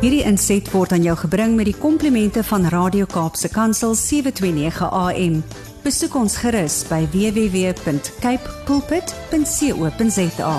[0.00, 5.34] Hierdie inset word aan jou gebring met die komplimente van Radio Kaapse Kansel 729 AM.
[5.84, 10.54] Besoek ons gerus by www.cape pulpit.co.za.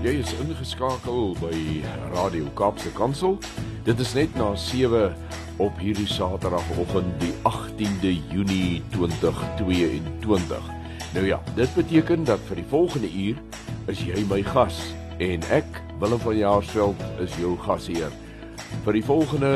[0.00, 1.84] Jy is ingeskakel by
[2.16, 3.36] Radio Kaapse Kansel.
[3.84, 5.12] Dit is net na 7
[5.62, 10.70] op hierdie Saterdagoggend die 18de Junie 2022.
[11.14, 13.38] Nou ja, dit beteken dat vir die volgende uur
[13.92, 14.80] is jy my gas
[15.22, 18.10] en ek Willem van Jaarsveld is jou gasheer.
[18.82, 19.52] Vir die volgende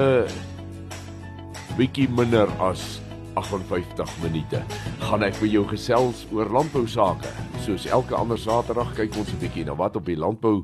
[1.75, 3.01] bietjie minder as
[3.35, 4.63] 58 minute
[5.09, 7.35] gaan ek vir jou gesels oor landbou sake.
[7.67, 10.63] Soos elke ander Saterdag kyk ons 'n bietjie na wat op die landbou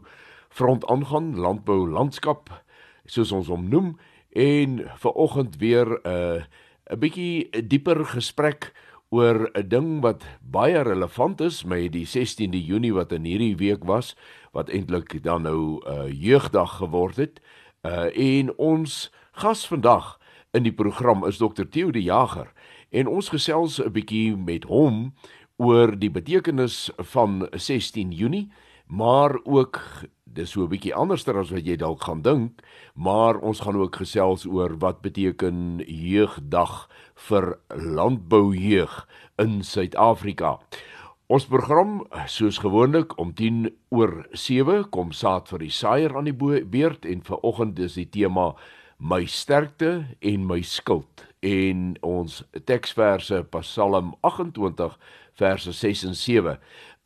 [0.55, 2.51] front aangaan, landbou landskap
[3.07, 3.97] soos ons hom noem
[4.33, 6.43] en ver oggend weer 'n uh,
[6.91, 8.73] 'n bietjie dieper gesprek
[9.09, 13.85] oor 'n ding wat baie relevant is met die 16de Junie wat in hierdie week
[13.85, 14.17] was
[14.53, 17.41] wat eintlik dan nou 'n uh, jeugdag geword het.
[17.83, 20.19] Uh en ons gas vandag
[20.53, 22.53] in die program is Dr Theo de Jager
[22.91, 25.15] en ons gesels 'n bietjie met hom
[25.57, 28.51] oor die betekenis van 16 Junie,
[28.87, 29.81] maar ook
[30.35, 32.63] dis so 'n bietjie anderster as wat jy dalk gaan dink,
[32.95, 39.07] maar ons gaan ook gesels oor wat beteken jeugdag vir landboujeug
[39.39, 40.59] in Suid-Afrika.
[41.27, 46.65] Ons program soos gewoonlik om 10 oor 7 kom saad vir die saaier aan die
[46.65, 48.55] beurt en vanoggend is die tema
[48.99, 54.99] my sterkte en my skuld en ons teksverse Psalm 28
[55.35, 56.59] verse 6 en 7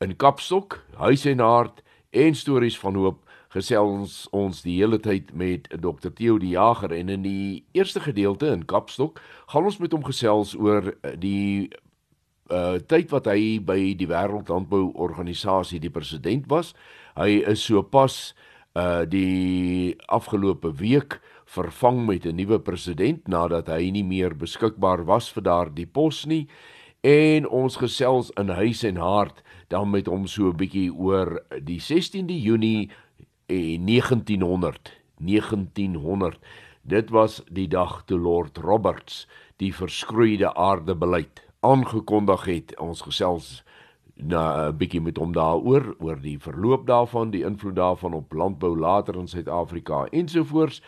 [0.03, 1.81] in Kapstok, Huis en Hart
[2.25, 3.23] en stories van hoop
[3.53, 8.49] gesels ons die hele tyd met Dr Theo die Jager en in die eerste gedeelte
[8.51, 11.69] in Kapstok gaan ons met hom gesels oor die
[12.47, 16.71] uh tyd wat hy by die Wêreldlandbou Organisasie die president was.
[17.19, 18.33] Hy is so pas
[18.77, 25.29] uh die afgelope week vervang met 'n nuwe president nadat hy nie meer beskikbaar was
[25.29, 26.47] vir daardie pos nie
[27.01, 31.79] en ons gesels in huis en hart dan met hom so 'n bietjie oor die
[31.79, 32.89] 16de Junie
[33.47, 36.39] 1900 1900
[36.81, 42.77] dit was die dag toe Lord Roberts die verskroeide aarde beleid aangekondig het.
[42.79, 43.63] Ons gesels
[44.15, 48.77] na 'n bietjie met hom daaroor oor die verloop daarvan die invloed daarvan op landbou
[48.79, 50.81] later in Suid-Afrika ensovoorts.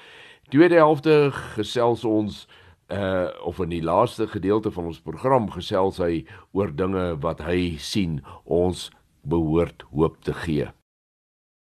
[0.50, 2.48] Tweede helfte gesels ons
[2.90, 7.78] uh of in die laaste gedeelte van ons program gesels hy oor dinge wat hy
[7.78, 8.90] sien ons
[9.22, 10.70] behoort hoop te gee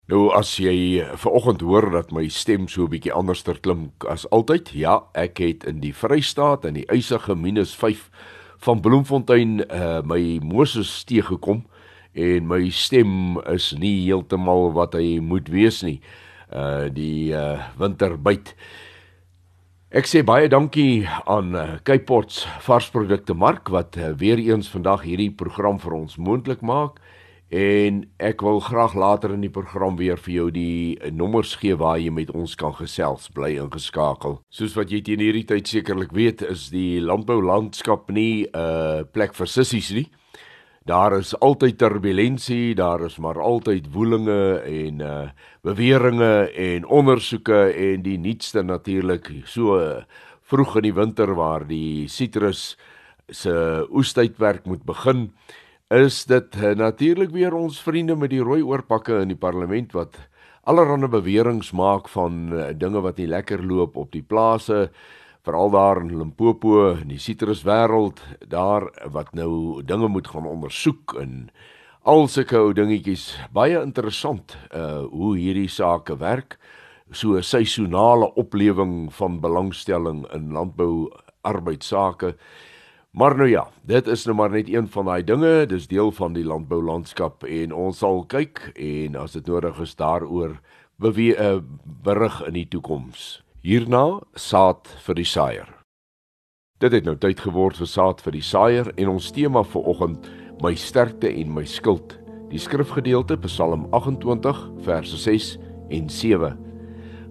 [0.08, 4.72] Nou as jy vanoggend hoor dat my stem so 'n bietjie anderster klink as altyd,
[4.72, 8.08] ja, ek het in die Vrystaat in die ysige -5
[8.58, 11.66] van Bloemfontein uh my Moses steeg gekom
[12.14, 16.00] en my stem is nie heeltemal wat hy moet wees nie.
[16.52, 18.54] Uh die uh winter byt.
[19.88, 25.30] Ek sê baie dankie aan uh, Capeports varsprodukte mark wat uh, weer eens vandag hierdie
[25.32, 26.98] program vir ons moontlik maak
[27.48, 31.96] en ek wil graag later in die program weer vir jou die nommers gee waar
[31.96, 34.42] jy met ons kan gesels bly ingeskakel.
[34.52, 39.32] Soos wat jy teen hierdie tyd sekerlik weet, is die landboulandskap nie 'n uh, plek
[39.32, 40.10] vir sissies nie.
[40.88, 45.26] Daar is altyd turbulensie, daar is maar altyd woelinge en uh
[45.60, 49.98] beweringe en ondersoeke en die nuutste natuurlik so uh,
[50.48, 52.78] vroeg in die winter waar die sitrus
[53.28, 53.52] se
[53.90, 55.26] oestydwerk moet begin
[55.92, 60.16] is dit uh, natuurlik weer ons vriende met die rooi oorpakke in die parlement wat
[60.64, 64.86] allerlei beweringe maak van uh, dinge wat nie lekker loop op die plase
[65.48, 68.20] veral daar in Limpopo in die sitruswêreld
[68.52, 71.48] daar wat nou dinge moet gaan ondersoek en
[72.04, 73.30] al sulke ou dingetjies.
[73.52, 76.58] Baie interessant uh hoe hierdie sake werk.
[77.10, 81.08] So 'n seisonale oplewing van belangstelling in landbou
[81.42, 82.36] arbeidsake
[83.10, 86.32] Maar nou ja, dit is nou maar net een van daai dinge, dis deel van
[86.32, 90.60] die landboulandskap en ons sal kyk en as dit nodig is daaroor
[91.00, 91.58] bewe uh,
[92.04, 93.47] berig in die toekoms.
[93.58, 95.70] Hierna saad vir die saaier.
[96.78, 100.28] Dit het nou tyd geword vir saad vir die saaier en ons tema vir oggend
[100.62, 102.14] my sterkte en my skuld.
[102.52, 105.50] Die skrifgedeelte Psalm 28 verse 6
[105.90, 106.52] en 7.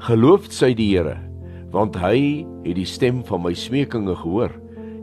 [0.10, 1.16] Geloof sy die Here,
[1.72, 4.52] want hy het die stem van my smekinge gehoor.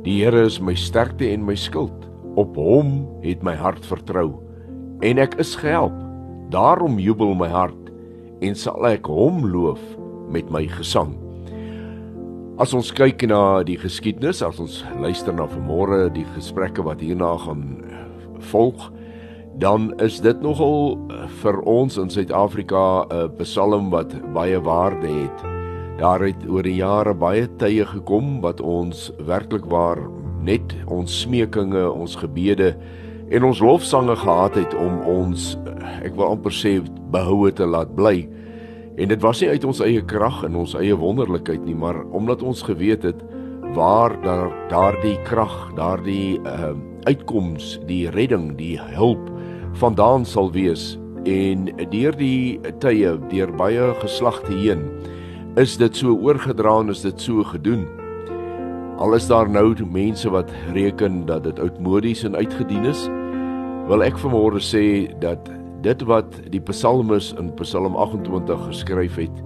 [0.04, 2.04] Die Here is my sterkte en my skild.
[2.36, 4.42] Op Hom het my hart vertrou
[5.00, 5.96] en ek is gehelp.
[6.52, 7.92] Daarom jubel my hart
[8.44, 9.80] en sal ek Hom loof
[10.30, 11.14] met my gesang.
[12.58, 17.32] As ons kyk na die geskiedenis, as ons luister na vanmôre die gesprekke wat hierna
[17.42, 17.82] gaan
[18.52, 18.92] volg,
[19.58, 20.94] dan is dit nogal
[21.42, 25.38] vir ons in Suid-Afrika 'n psalm wat baie waarde het.
[25.98, 29.98] Daar het oor die jare baie tye gekom wat ons werklik waar
[30.42, 32.74] net ons smekinge, ons gebede
[33.30, 35.56] en ons lofsange gehad het om ons
[36.04, 36.80] ek wil amper sê
[37.10, 38.28] behoue te laat bly.
[38.94, 42.44] En dit was nie uit ons eie krag en ons eie wonderlikheid nie, maar omdat
[42.46, 43.22] ons geweet het
[43.74, 49.26] waar daar daardie krag, daardie ehm uh, uitkoms, die redding, die hulp
[49.76, 50.94] vandaan sal wees
[51.28, 54.86] en deur die tye, deur baie geslagte heen,
[55.60, 57.84] is dit so oorgedra en is dit so gedoen.
[58.96, 63.04] Al is daar nou mense wat reken dat dit oudmodies en uitgedien is,
[63.90, 65.50] wil ek vanmôre sê dat
[65.84, 69.42] dit wat die psalmis in Psalm 28 geskryf het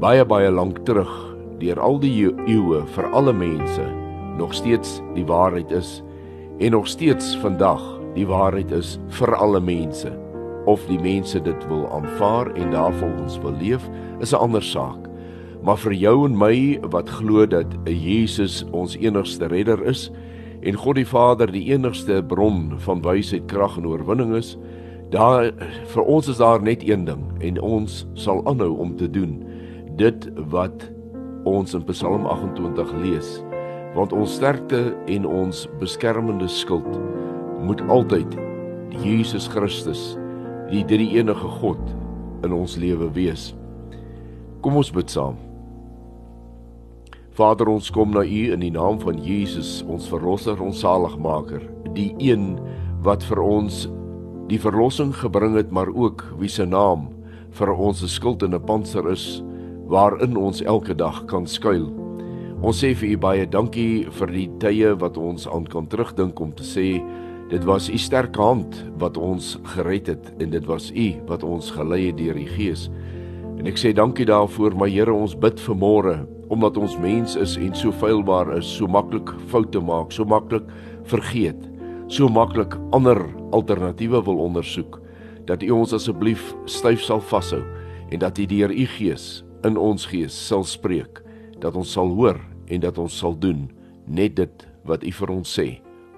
[0.00, 1.12] baie baie lank terug
[1.60, 3.84] deur al die eeue vir alle mense
[4.40, 6.00] nog steeds die waarheid is
[6.60, 7.82] en nog steeds vandag
[8.16, 10.12] die waarheid is vir alle mense.
[10.66, 13.84] Of die mense dit wil aanvaar en daarvolgens wil leef
[14.20, 15.08] is 'n ander saak.
[15.62, 20.10] Maar vir jou en my wat glo dat Jesus ons enigste redder is
[20.62, 24.56] en God die Vader die enigste bron van wysheid, krag en oorwinning is
[25.10, 25.52] Daar
[25.86, 29.38] vir ons is daar net een ding en ons sal aanhou om te doen
[29.96, 30.88] dit wat
[31.46, 33.28] ons in Psalm 28 lees
[33.94, 36.98] want ons sterkte en ons beskermende skild
[37.62, 38.34] moet altyd
[39.04, 40.16] Jesus Christus
[40.72, 41.80] die drie enige God
[42.44, 43.52] in ons lewe wees.
[44.60, 45.38] Kom ons bid saam.
[47.38, 51.62] Vader ons kom na U in die naam van Jesus ons verlosser ons saligmaker
[51.94, 52.56] die een
[53.06, 53.84] wat vir ons
[54.46, 57.08] die verlossing gebring het, maar ook wie se naam
[57.56, 59.42] vir ons se skuld in 'n panser is
[59.86, 61.90] waarin ons elke dag kan skuil.
[62.62, 66.52] Ons sê vir u baie dankie vir die tye wat ons aan kan terugdink om
[66.52, 67.02] te sê
[67.50, 71.70] dit was u sterk hand wat ons gered het en dit was u wat ons
[71.70, 72.90] gelei het deur die Gees.
[73.58, 77.56] En ek sê dankie daarvoor, my Here, ons bid vir môre omdat ons mens is
[77.56, 80.62] en so feilbaar is, so maklik foute maak, so maklik
[81.04, 81.75] vergeet
[82.08, 83.18] so maklik ander
[83.50, 85.00] alternatiewe wil ondersoek
[85.44, 87.62] dat u ons asseblief styf sal vashou
[88.10, 91.22] en dat u deur u gees in ons gees sal spreek
[91.58, 93.66] dat ons sal hoor en dat ons sal doen
[94.06, 95.66] net dit wat u vir ons sê.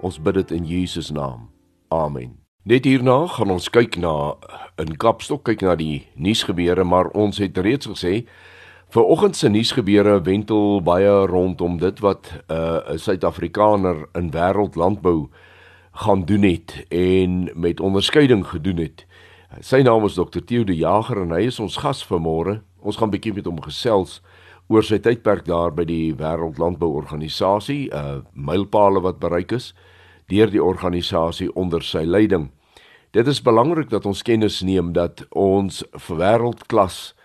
[0.05, 1.49] Ons bid dit in Jesus naam.
[1.89, 2.37] Amen.
[2.63, 4.35] Net hierna gaan ons kyk na
[4.77, 8.27] in Kapstok kyk na die nuusgebeure maar ons het reeds gesê
[8.93, 15.29] vir oggend se nuusgebeure wentel baie rondom dit wat 'n uh, Suid-Afrikaner in wêreldlandbou
[15.99, 19.05] gaan doen het en met onderskeiding gedoen het.
[19.59, 20.39] Sy naam is Dr.
[20.45, 22.59] Theo de Jager en hy is ons gas vanmôre.
[22.79, 24.19] Ons gaan bietjie met hom gesels
[24.69, 29.73] oor sy tydperk daar by die Wêreldlandbouorganisasie, 'n uh, mylpaale wat bereik is
[30.29, 32.51] deur die organisasie onder sy leiding.
[33.11, 37.15] Dit is belangrik dat ons kennis neem dat ons wêreldklas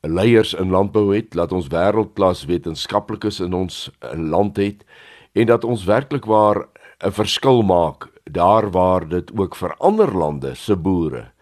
[0.00, 4.86] leiers in landbou het, dat ons wêreldklas wetenskaplikes in ons land het
[5.34, 6.68] en dat ons werklik waar
[7.02, 11.32] 'n verskil maak daar waar dit ook vir ander lande se boere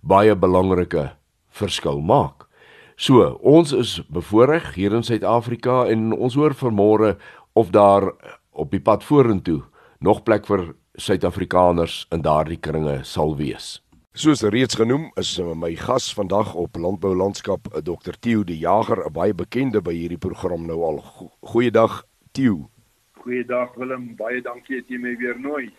[0.00, 1.10] baie belangrike
[1.48, 2.46] verskil maak.
[2.98, 7.16] So, ons is bevoorreg hier in Suid-Afrika en ons hoor vanmôre
[7.54, 8.10] of daar
[8.50, 9.62] op die pad vorentoe
[10.00, 13.78] nog plek vir Suid-Afrikaners in daardie kringe sal wees.
[14.18, 18.16] Soos reeds genoem, is my gas vandag op Landbou Landskap Dr.
[18.18, 20.98] Theo de Jager, 'n baie bekende by hierdie program nou al.
[21.40, 22.02] Goeiedag
[22.32, 22.68] Theo.
[23.22, 25.70] Goeiedag Willem, baie dankie dat jy my weer nooi.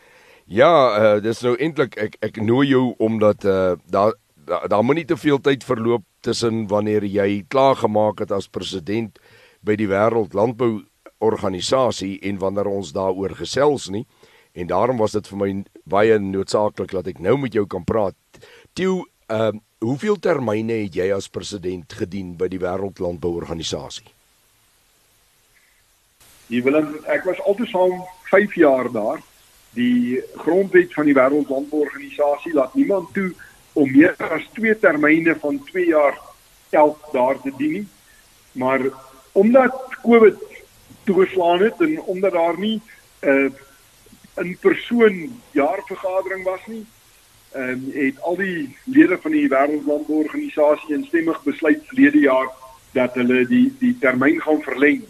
[0.49, 4.15] Ja, uh, dis nou eintlik ek ek nooi jou omdat uh, daar
[4.49, 9.19] daar da moenie te veel tyd verloop tussen wanneer jy klaar gemaak het as president
[9.61, 10.87] by die wêreld landbou
[11.21, 14.07] organisasie en wanneer ons daaroor gesels nie.
[14.57, 15.51] En daarom was dit vir my
[15.85, 18.17] baie noodsaaklik dat ek nou met jou kan praat.
[18.73, 24.09] Tieu, ehm uh, hoeveel termyne het jy as president gedien by die wêreld landbou organisasie?
[26.49, 28.01] Jy wil ek was altyd saam
[28.33, 29.21] 5 jaar daar
[29.77, 33.33] die grondwet van die wêreldlandbouorganisasie laat niemand toe
[33.73, 36.17] om meer as twee termyne van 2 jaar
[36.69, 37.87] elk daar te dien nie.
[38.51, 38.81] Maar
[39.31, 40.37] omdat COVID
[41.03, 42.81] toegeslaan het en omdat daar nie
[43.21, 43.51] 'n uh,
[44.39, 46.85] in persoon jaarvergadering was nie,
[47.51, 52.49] ehm um, het al die lede van die wêreldlandbouorganisasie instemmig besluit verlede jaar
[52.93, 55.03] dat hulle die die termyn gaan verleng.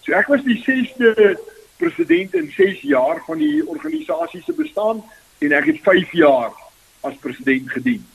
[0.00, 1.38] So ek was die 6de
[1.76, 5.02] president in 6 jaar van die organisasie se bestaan
[5.38, 6.52] en ek het 5 jaar
[7.00, 8.06] as president gedien.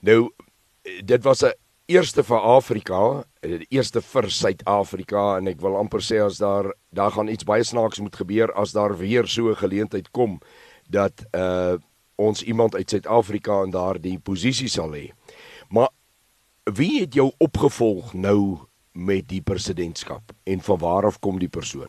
[0.00, 0.30] Nou
[1.04, 1.52] dit was 'n
[1.86, 7.10] eerste vir Afrika, die eerste vir Suid-Afrika en ek wil amper sê as daar daar
[7.10, 10.40] gaan iets baie snaaks moet gebeur as daar weer so 'n geleentheid kom
[10.88, 11.76] dat uh
[12.20, 15.10] ons iemand uit Suid-Afrika in daardie posisie sal hê.
[15.68, 15.88] Maar
[16.64, 18.58] wie het jou opgevolg nou
[19.00, 21.88] met die presidentskap en van waar af kom die persoon?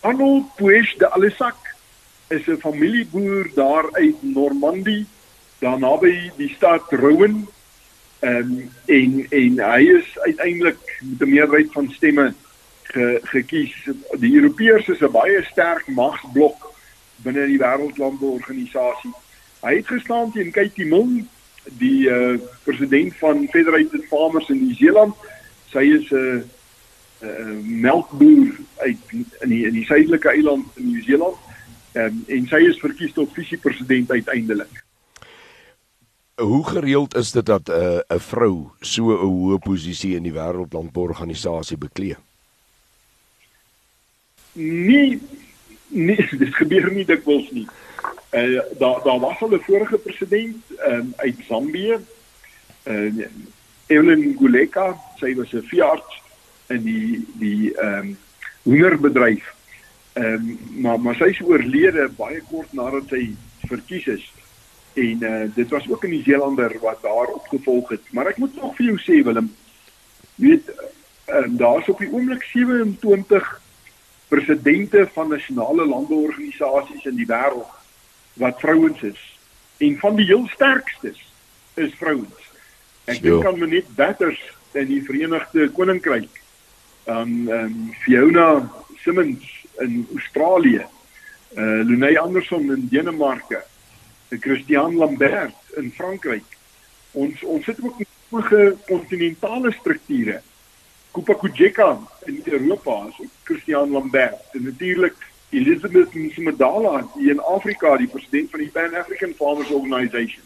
[0.00, 1.56] Arnold Puech de Alessac
[2.28, 5.06] is 'n familieboer daar uit Normandie,
[5.58, 7.48] daar naby die stad Rouen.
[8.20, 12.34] Um, en en hy is uiteindelik met 'n meerderheid van stemme
[12.82, 13.88] ge, gekies.
[14.18, 16.74] Die Europeërs is 'n baie sterk magsblok
[17.16, 19.14] binne die Wêreldlandbouorganisasie.
[19.60, 21.24] Hy het gestaan teen Katie Milne,
[21.78, 25.14] die uh, president van Federated Farmers in Nieu-Seeland.
[25.70, 26.42] Sy is 'n uh,
[27.22, 28.98] uh, melkboer uit
[29.40, 31.36] in die in die suidelike eiland in Nieu-Seeland.
[31.92, 34.84] Um, en sy is verkies tot visiepresident uiteindelik.
[36.36, 40.32] Hoe gereeld is dit dat 'n uh, 'n vrou so 'n hoë posisie in die
[40.32, 42.16] Wêreldlandbouorganisasie beklee?
[44.52, 45.20] Nie
[45.88, 47.66] nie dit gebeur nie dikwels nie.
[47.66, 47.85] Uh
[48.78, 51.96] daar daar was al 'n vorige president um, uit Zambië.
[52.84, 53.26] Uh
[53.86, 56.22] Evelyn Guleka, sy was 'n veearts
[56.66, 58.18] in die die ehm um,
[58.62, 59.54] hoenderbedryf.
[60.12, 63.34] Ehm um, maar maar sy is oorlede baie kort nadat sy
[63.66, 64.32] verkies is.
[64.92, 68.02] En uh dit was ook 'n Nieu-Seelander wat daar opgevolg het.
[68.10, 69.54] Maar ek moet nog vir jou sê Willem,
[70.34, 70.68] weet
[71.24, 73.60] ehm um, daar's op die oomblik 27
[74.28, 77.75] presidente van nasionale landbouorganisasies in die wêreld
[78.36, 79.38] wat vrouens is.
[79.76, 81.20] En van die heel sterkstes
[81.74, 82.42] is vrouens.
[83.04, 84.40] Ek dink aan Menet Batters
[84.76, 86.42] in die Verenigde Koninkryk.
[87.06, 88.48] Um um, Fiona
[89.04, 89.44] Simmons
[89.84, 90.84] in Australië.
[91.56, 93.62] Uh Lunay Anderson in Denemarke.
[94.28, 96.58] En Christian Lambert in Frankryk.
[97.12, 100.42] Ons ons sit ook met sommige kontinentale strukture.
[101.16, 105.14] Kupa Kujeka in Europa, so Christian Lambert en natuurlik
[105.50, 110.42] Elizabeth Msimdala hier in Afrika, die president van die Pan African Farmers Organisation.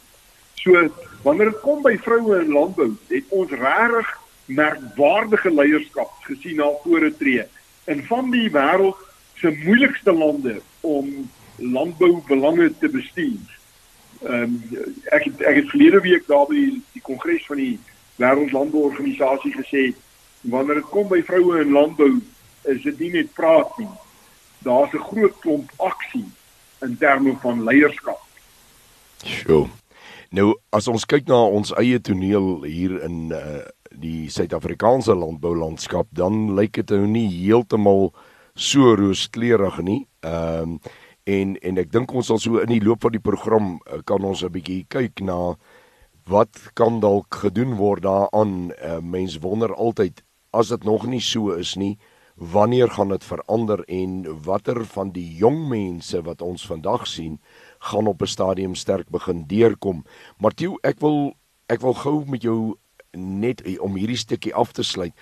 [0.54, 0.88] So
[1.23, 4.11] wanneer dit kom by vroue in landbou, het ons regtig
[4.45, 7.47] merkwaardige leierskap gesien na vore tree
[7.85, 8.99] in van die wêreld
[9.40, 13.57] se moeilikste lande om landboubelange te bestuur.
[14.26, 14.59] Ehm um,
[15.16, 17.78] ek het, ek het verlede week daar by die, die kongres van die
[18.21, 19.85] Wêreldlandbouorganisasie gesê
[20.40, 22.12] wanneer dit kom by vroue in landbou
[22.69, 23.88] is dit nie net praat nie.
[24.64, 26.29] Daar's 'n groot klomp aksie
[26.81, 28.21] in terme van leierskap.
[29.25, 29.69] Sjoe.
[30.31, 36.55] Nou as ons kyk na ons eie toneel hier in uh, die Suid-Afrikaanse landboulandskap, dan
[36.55, 38.12] lyk dit nou nie heeltemal
[38.55, 40.07] so rooskleurig nie.
[40.21, 40.81] Ehm um,
[41.31, 44.25] en en ek dink ons sal so in die loop van die program uh, kan
[44.25, 45.57] ons 'n bietjie kyk na
[46.26, 48.73] wat kan dalk gedoen word daaraan.
[48.83, 51.99] Uh, mens wonder altyd as dit nog nie so is nie,
[52.40, 57.37] wanneer gaan dit verander en watter van die jong mense wat ons vandag sien
[57.78, 60.04] gaan op 'n stadium sterk begin deurkom.
[60.38, 61.37] Martieu, ek wil
[61.68, 62.76] ek wil gou met jou
[63.12, 65.12] net om hierdie stukkie af te sluit.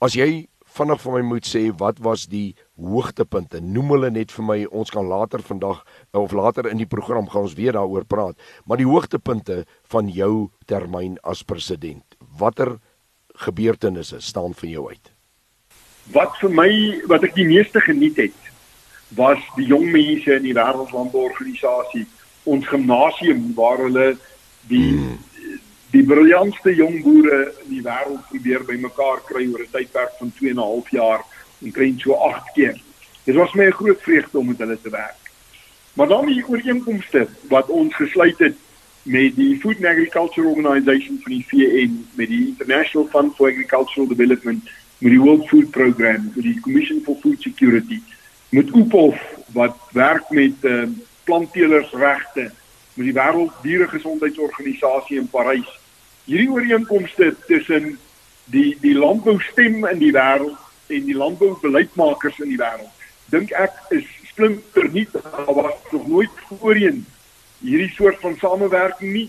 [0.00, 3.60] As jy vinnig vir my moet sê wat was die hoogtepunte?
[3.60, 4.64] Noem hulle net vir my.
[4.64, 8.36] Ons kan later vandag of later in die program gaan ons weer daaroor praat.
[8.64, 12.16] Maar die hoogtepunte van jou termyn as president.
[12.38, 12.78] Watter
[13.34, 15.17] gebeurtenisse staan vir jou uit?
[16.12, 16.70] Wat vir my
[17.10, 18.52] wat ek die meeste geniet het
[19.16, 22.06] was die jong mense in die wêreldlandbouorganisasie
[22.48, 24.10] ons gimnasium waar hulle
[24.68, 25.16] die hmm.
[25.92, 30.50] die briljantste jong boere in die wêreld probeer bymekaar kry oor 'n tydperk van 2
[30.50, 31.24] en 'n half jaar
[31.64, 32.76] en kry so 8 keer.
[33.24, 35.20] Dit was my 'n groot vreugde om met hulle te werk.
[35.92, 38.56] Maar dan die ooreenkomste wat ons gesluit het
[39.02, 44.08] met die Food and Agriculture Organization van die VN, met die International Fund for Agricultural
[44.08, 48.00] Development, met die World Food Programme, met die Commission for Food Security,
[48.48, 49.18] met UPOF
[49.54, 50.82] wat werk met uh,
[51.24, 52.50] plantteelersregte,
[52.94, 55.68] met die Wêreld Dieregesondheidsorganisasie in Parys.
[56.24, 57.98] Hierdie ooreenkomste tussen
[58.50, 60.56] die die landboustem in die wêreld
[60.88, 66.42] en die landboubeleidsmakers in die wêreld, dink ek is splinter nie daar was nog nooit
[66.48, 67.04] voorheen
[67.60, 69.28] hierdie soort van samewerking nie.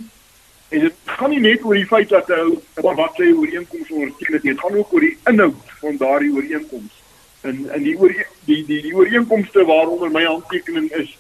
[0.69, 2.43] En dit gaan nie net oor die feit dat hy
[2.81, 6.99] wat sy ooreenkoms onderteken het nie, dit gaan ook oor die inhoud van daardie ooreenkoms.
[7.41, 8.13] En in die oor
[8.45, 11.15] die die die ooreenkomste waaronder my handtekening is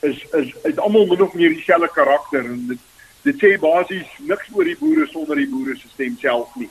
[0.00, 2.84] is is is almal min of meer dieselfde karakter en dit
[3.22, 6.70] dit sê basies niks oor die boere sonder die boere se stem self nie.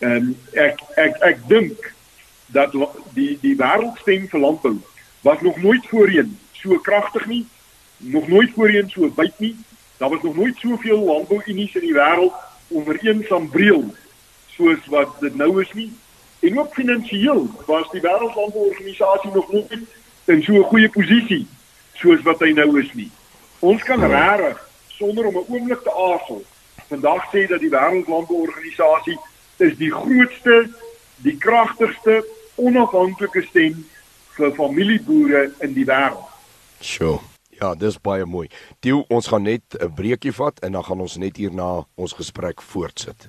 [0.00, 0.34] Ehm
[0.66, 1.92] ek ek ek dink
[2.54, 2.74] dat
[3.14, 4.76] die die wêreldstem vir landbou
[5.22, 7.44] was nog nooit voorheen so kragtig nie
[8.00, 9.56] nog nooit voorheen so wyd nie.
[10.00, 12.32] Daar was nog nooit soveel landbouunies in die wêreld
[12.68, 13.94] onder een sambreel
[14.48, 15.92] soos wat dit nou is nie.
[16.40, 19.84] En ook finansiëel was die Wêreldlandbouorganisasie nog nooit
[20.24, 21.46] in so 'n goeie posisie
[21.92, 23.10] soos wat hy nou is nie.
[23.58, 26.44] Ons kan regtig sonder om 'n oomblik te aarzel
[26.88, 29.18] vandag sê dat die Wêreldlandbouorganisasie
[29.56, 30.70] is die grootste,
[31.16, 33.86] die kragtigste, onafhanklike stem
[34.36, 36.28] vir familieboere in die wêreld.
[36.80, 37.20] Sjoe.
[37.60, 38.46] Ja, dis baie mooi.
[38.80, 42.62] Tieu, ons gaan net 'n breekie vat en dan gaan ons net hierna ons gesprek
[42.62, 43.28] voortsit.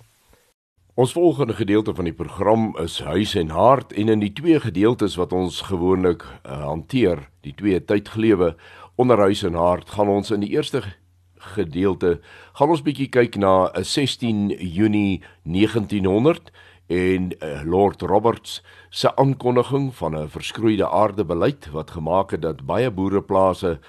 [0.96, 5.16] Ons volgende gedeelte van die program is Huis en Hart en in die twee gedeeltes
[5.16, 8.56] wat ons gewoonlik uh, hanteer, die twee tydglewe
[8.96, 10.84] onder Huis en Hart, gaan ons in die eerste
[11.42, 12.20] gedeelte
[12.54, 16.52] gaan ons bietjie kyk na 'n 16 Junie 1900
[16.88, 22.66] en uh, Lord Roberts se aankondiging van 'n verskroeide aarde beleid wat gemaak het dat
[22.66, 23.80] baie boereplase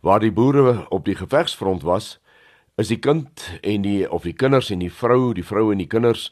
[0.00, 2.18] waar die boere op die gevegsfront was,
[2.78, 5.90] is die kind en die of die kinders en die vrou, die vrou en die
[5.90, 6.28] kinders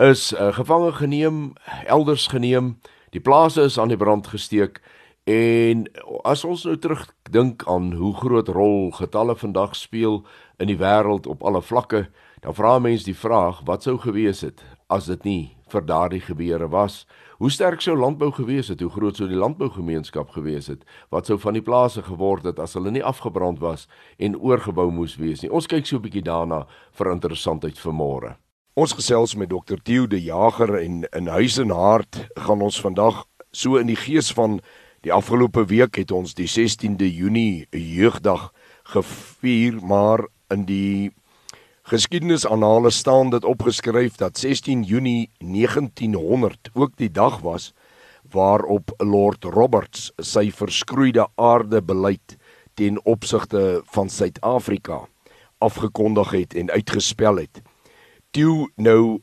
[0.00, 1.52] is uh, gevange geneem,
[1.84, 2.78] elders geneem.
[3.12, 4.80] Die plase is aan die brand gesteek
[5.28, 5.84] en
[6.24, 10.22] as ons nou terugdink aan hoe groot rol getalle vandag speel
[10.58, 12.06] in die wêreld op alle vlakke,
[12.40, 16.70] dan vra mense die vraag, wat sou gewees het as dit nie vir daardie gebeure
[16.72, 17.04] was?
[17.40, 18.82] Hoe sterk sou landbou gewees het?
[18.84, 20.82] Hoe groot sou die landbougemeenskap gewees het?
[21.08, 23.86] Wat sou van die plase geword het as hulle nie afgebrand was
[24.20, 25.48] en oorgebou moes wees nie?
[25.48, 28.36] Ons kyk so 'n bietjie daarna vir interessantheid vir môre.
[28.76, 29.80] Ons gesels met Dr.
[29.82, 34.32] Theo de Jager en in Huis en Hart gaan ons vandag so in die gees
[34.32, 34.60] van
[35.00, 38.52] die afgelope week het ons die 16de Junie jeugdag
[38.84, 41.10] gevier, maar in die
[41.90, 47.72] Geskiedenisannale staan dit opgeskryf dat 16 Junie 1900 ook die dag was
[48.30, 52.36] waarop Lord Roberts sy verskroeide aarde beleid
[52.78, 55.00] ten opsigte van Suid-Afrika
[55.58, 57.58] afgekondig het en uitgespel het.
[58.30, 59.18] Toe nou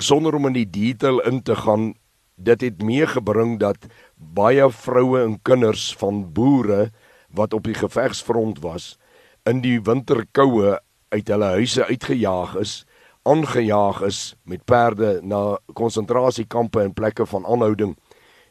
[0.00, 1.92] sonder om in die detail in te gaan,
[2.34, 3.84] dit het meegebring dat
[4.16, 6.88] baie vroue en kinders van boere
[7.28, 8.96] wat op die gevegsfront was
[9.44, 10.80] in die winterkoue
[11.14, 12.82] uit hulle huise uitgejaag is,
[13.22, 17.94] aangejaag is met perde na konsentrasiekampe en plekke van aanhouding.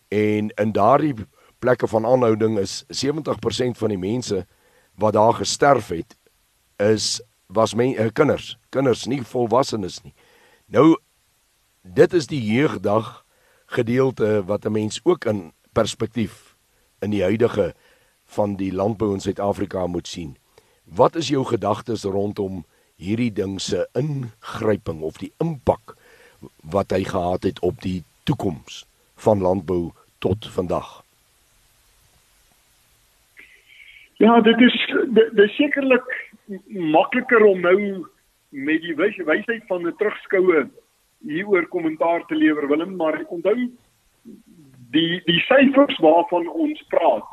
[0.07, 1.13] En in daardie
[1.59, 4.45] plekke van aanhouding is 70% van die mense
[4.95, 6.17] wat daar gesterf het
[6.81, 7.21] is
[7.53, 10.13] was men uh, kinders, kinders nie volwassenes nie.
[10.65, 10.95] Nou
[11.81, 13.25] dit is die jeugdag
[13.65, 16.55] gedeelte wat 'n mens ook in perspektief
[16.99, 17.73] in die huidige
[18.25, 20.37] van die landbou in Suid-Afrika moet sien.
[20.95, 22.65] Wat is jou gedagtes rondom
[23.01, 25.95] hierdie ding se ingryping of die impak
[26.73, 28.83] wat hy gehad het op die toekoms
[29.25, 29.89] van landbou
[30.21, 31.01] tot vandag?
[34.21, 34.77] Ja, dit is
[35.17, 36.13] dit is sekerlik
[36.67, 38.05] makliker om nou
[38.49, 40.69] met die wys, wysheid van 'n terugskoue
[41.25, 43.57] hieroor kommentaar te lewer Willem, maar onthou
[44.93, 47.29] die die syfers waarvan ons praat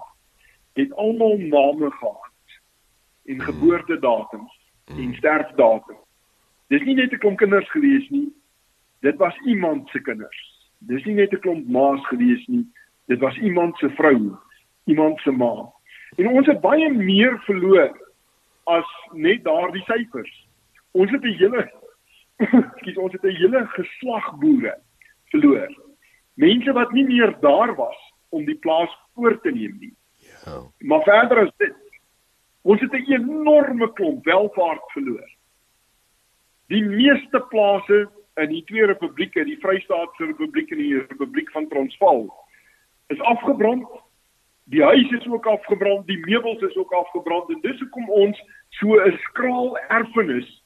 [0.72, 2.29] het almal name gehad
[3.30, 4.52] en geboortedatums
[4.86, 4.98] mm.
[4.98, 6.06] en sterfdatums.
[6.70, 8.28] Dis nie net 'n klomp kinders gewees nie.
[9.00, 10.40] Dit was iemand se kinders.
[10.78, 12.66] Dis nie net 'n klomp ma's gewees nie.
[13.06, 14.36] Dit was iemand se vrou,
[14.84, 15.72] iemand se ma.
[16.16, 17.94] En ons het baie meer verloor
[18.64, 20.46] as net daardie syfers.
[20.90, 21.70] Ons het 'n hele
[22.78, 24.74] skiet ons het 'n hele geslag boere
[25.24, 25.70] verloor.
[26.34, 29.94] Mense wat nie meer daar was om die plaas oor te neem nie.
[30.44, 30.62] Ja.
[30.78, 31.74] Maar verder as dit
[32.62, 35.30] Ons het 'n enorme klomp welvaart verloor.
[36.66, 42.34] Die meeste plase in die twee republieke, die Vrystaatse Republiek en die Republiek van Transvaal,
[43.06, 43.88] is afgebrand.
[44.64, 48.94] Die huise is ook afgebrand, die meubels is ook afgebrand en dis hoekom ons so
[48.94, 50.62] 'n skraal erfenis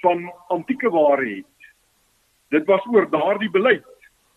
[0.00, 1.70] van antieke ware het.
[2.48, 3.84] Dit was oor daardie beleid.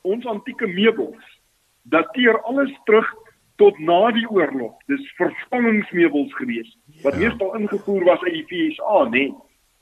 [0.01, 1.39] Ons antieke meubels
[1.81, 3.13] dateer alles terug
[3.55, 4.75] tot na die oorlog.
[4.91, 7.19] Dis vervangingsmeubels gewees wat ja.
[7.19, 9.09] meestal ingevoer was uit die VSA, nê.
[9.09, 9.33] Nee.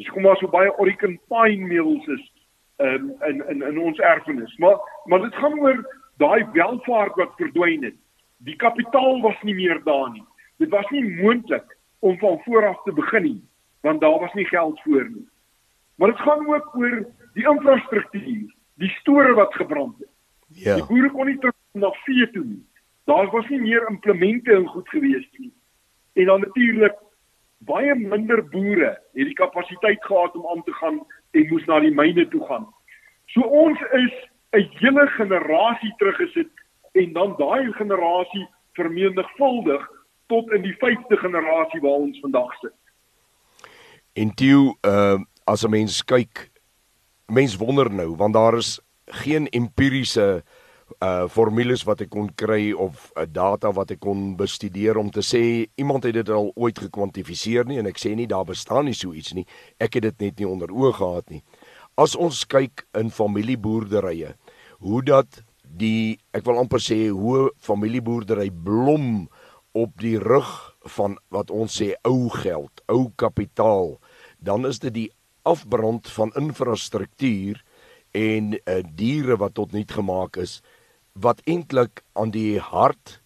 [0.02, 2.24] Dis kom maar so baie Orican pine meubels is
[2.78, 4.58] um, in in in ons erfenis.
[4.58, 5.84] Maar maar dit gaan oor
[6.18, 7.98] daai welvaart wat verdwyn het.
[8.38, 10.26] Die kapitaal was nie meer daar nie.
[10.58, 13.42] Dit was nie moontlik om van voor af te begin nie,
[13.82, 15.28] want daar was nie geld voor nie.
[15.96, 20.10] Maar dit gaan ook oor die infrastruktuur, die store wat gebrand het.
[20.48, 20.76] Ja.
[20.76, 22.62] Die boere kon nie terug na vee toe nie.
[23.04, 25.52] Daar was nie meer implemente en goed gewees nie.
[26.14, 26.96] En dan natuurlik
[27.58, 31.94] baie minder boere het die kapasiteit gehad om aan te gaan en moes na die
[31.96, 32.68] myne toe gaan.
[33.26, 34.14] So ons is
[34.52, 36.52] 'n hele generasie teruggesit
[36.92, 39.90] en dan daai generasie vermenigvuldig
[40.28, 42.74] tot in die 5de generasie waar ons vandag sit.
[44.14, 46.52] En toe uh as 'n mens kyk
[47.26, 50.62] mens wonder nou want daar is geen empiriese uh
[51.32, 55.44] formules wat ek kon kry of uh, data wat ek kon bestudeer om te sê
[55.80, 59.14] iemand het dit al ooit gekwantifiseer nie en ek sê nie daar bestaan nie so
[59.14, 59.46] iets nie.
[59.80, 61.44] Ek het dit net nie onder oë gehad nie.
[61.98, 64.34] As ons kyk in familieboerderye
[64.84, 69.28] hoe dat die ek wil amper sê hoe familieboerdery blom
[69.74, 70.50] op die rug
[70.98, 73.96] van wat ons sê ou geld ou kapitaal
[74.44, 75.10] dan is dit die
[75.50, 77.64] afbrand van infrastruktuur
[78.14, 80.60] en uh, diere wat tot nut gemaak is
[81.14, 83.20] wat eintlik aan die hart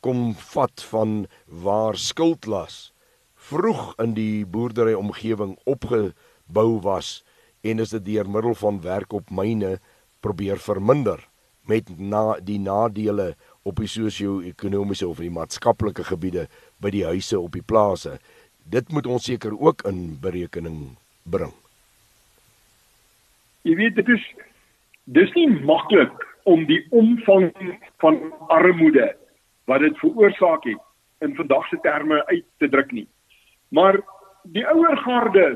[0.00, 2.92] kom vat van waar skuldlas
[3.34, 7.24] vroeg in die boerdery omgewing opgebou was
[7.62, 9.78] en is dit deur middel van werk op myne
[10.20, 11.26] probeer verminder
[11.66, 13.34] met na die nadele
[13.66, 16.46] op die sosio-ekonomiese of die maatskaplike gebiede
[16.78, 18.20] by die huise op die plase.
[18.62, 21.50] Dit moet ons seker ook in berekening bring.
[23.66, 24.22] Jy weet dit is
[25.10, 27.50] dis nie maklik om die omvang
[28.02, 29.16] van armoede
[29.66, 30.82] wat dit veroorsaak het
[31.18, 33.08] in vandag se terme uit te druk nie.
[33.68, 33.98] Maar
[34.42, 35.46] die ouer garde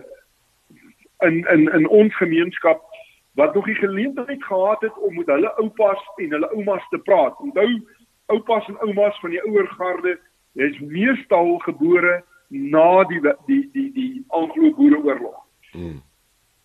[1.19, 2.83] in in in ons gemeenskap
[3.39, 7.39] wat nog die geleentheid gehad het om met hulle oupas en hulle oumas te praat.
[7.39, 7.69] Onthou
[8.27, 10.19] oupas en oumas van die ouer garde
[10.55, 15.39] is meestal gebore na die die die die Anglo-Boereoorlog.
[15.71, 16.03] Hmm.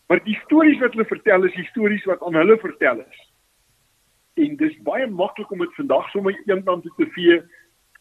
[0.07, 3.23] Maar die stories wat hulle vertel is die stories wat aan hulle vertel is.
[4.35, 7.41] En dis baie maklik om dit vandag sommer eendag te vee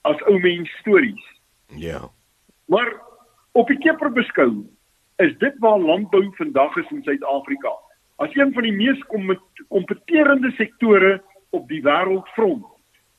[0.03, 1.25] as ou mens stories.
[1.67, 2.11] Ja.
[2.67, 2.91] Maar
[3.53, 4.67] op die keper beskou
[5.23, 7.73] is dit waar landbou vandag is in Suid-Afrika.
[8.17, 9.01] As een van die mees
[9.69, 11.21] kompeterende sektore
[11.51, 12.67] op die wêreldfront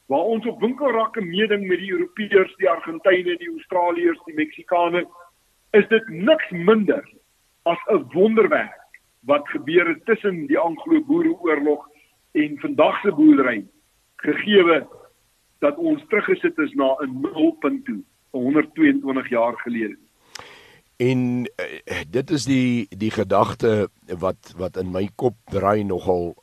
[0.05, 5.05] waar ons op winkelrakke meeding met die Europeërs, die Argentynë, die Australiërs, die Meksikane,
[5.73, 7.01] is dit niks minder
[7.65, 11.87] as 'n wonderwerk wat gebeur het tussen die Anglo-Boereoorlog
[12.35, 13.63] en vandag se boerdery
[14.15, 14.87] gegeewe
[15.63, 19.97] dat ons teruggesit is na 'n nulpunt toe 122 jaar gelede.
[20.97, 26.35] En uh, dit is die die gedagte wat wat in my kop draai nogal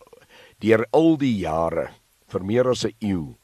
[0.59, 1.89] deur al die jare
[2.29, 3.37] vir meer as 'n eeu.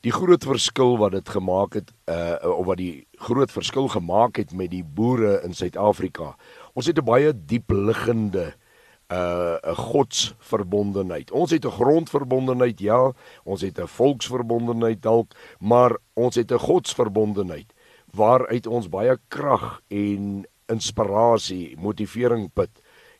[0.00, 4.52] Die groot verskil wat dit gemaak het uh of wat die groot verskil gemaak het
[4.52, 6.36] met die boere in Suid-Afrika
[6.72, 8.69] Ons het 'n baie diep liggende uh
[9.10, 11.30] 'n godsverbondenheid.
[11.30, 13.12] Ons het 'n grondverbondenheid, ja,
[13.44, 17.72] ons het 'n volksverbondenheid dalk, maar ons het 'n godsverbondenheid
[18.12, 22.70] waaruit ons baie krag en inspirasie, motivering put.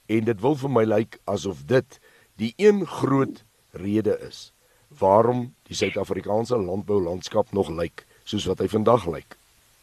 [0.06, 2.00] En dit wil vir my lyk asof dit
[2.36, 4.52] die een groot rede is
[4.88, 9.36] waarom die Suid-Afrikaanse landboulandskap nog lyk soos wat hy vandag lyk.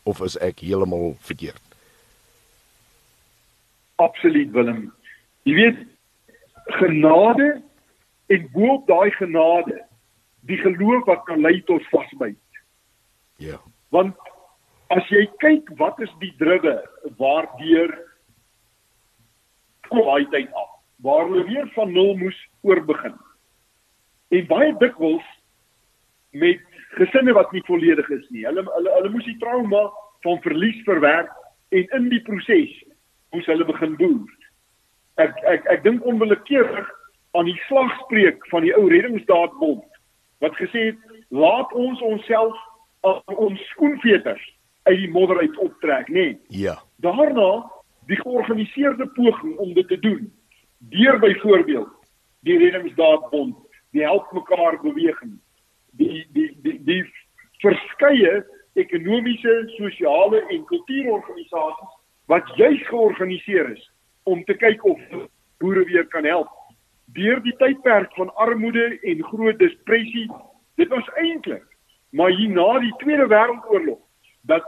[0.04, 1.68] Of is ek heeltemal verkeerd?
[3.98, 4.92] absoluut Willem.
[5.48, 5.78] Jy weet
[6.68, 7.62] genade
[8.28, 9.86] en bo op daai genade
[10.48, 12.40] die geloof wat kan lei tot vasbyt.
[13.36, 13.60] Ja.
[13.90, 14.16] Want
[14.88, 16.78] as jy kyk wat is die druwe
[17.20, 17.92] waardeur
[19.88, 23.16] kwaliteit af waar hulle weer van nul moes oorbegin.
[24.34, 25.26] En baie dikwels
[26.32, 26.64] met
[26.98, 28.46] gesinne wat nie volledig is nie.
[28.48, 29.84] Hulle hulle hulle moes die trauma
[30.26, 31.30] van verlies verwerk
[31.70, 32.74] en in die proses
[33.36, 34.37] moes hulle begin boer.
[35.18, 36.90] Ek ek ek dink onwillekeurig
[37.38, 39.86] aan die slagspreuk van die ou reddingsdaadbond
[40.44, 42.58] wat gesê het laat ons onsself
[43.02, 44.44] aan ons skoenveters
[44.88, 46.14] uit die modder uit optrek, nê?
[46.14, 46.38] Nee.
[46.48, 46.78] Ja.
[47.04, 47.66] Daarna
[48.08, 50.30] die georganiseerde poging om dit te doen
[50.78, 51.90] deur byvoorbeeld
[52.46, 53.58] die reddingsdaadbond,
[53.92, 55.40] die help mekaar beweging,
[55.98, 57.02] die die die die
[57.66, 58.46] verskeie
[58.78, 61.96] ekonomiese, sosiale en kultuurorganisasies
[62.30, 63.86] wat juis georganiseer is
[64.28, 65.00] om te kyk of
[65.64, 66.52] boere weer kan help.
[67.16, 70.28] Deur die tydperk van armoede en groot depressie,
[70.76, 71.66] dit was eintlik
[72.10, 74.00] maar hier na die Tweede Wêreldoorlog
[74.48, 74.66] dat